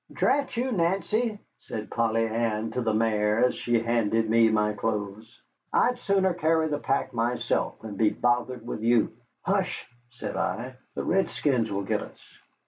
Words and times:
"Drat 0.11 0.57
you, 0.57 0.71
Nancy," 0.71 1.37
said 1.59 1.91
Polly 1.91 2.25
Ann 2.25 2.71
to 2.71 2.81
the 2.81 2.91
mare, 2.91 3.45
as 3.45 3.53
she 3.53 3.77
handed 3.79 4.27
me 4.27 4.49
my 4.49 4.73
clothes, 4.73 5.39
"I'd 5.71 5.99
sooner 5.99 6.33
carry 6.33 6.69
the 6.69 6.79
pack 6.79 7.13
myself 7.13 7.79
than 7.81 7.97
be 7.97 8.09
bothered 8.09 8.65
with 8.65 8.81
you." 8.81 9.13
"Hush," 9.43 9.87
said 10.09 10.35
I, 10.37 10.73
"the 10.95 11.03
redskins 11.03 11.71
will 11.71 11.83
get 11.83 12.01
us." 12.01 12.19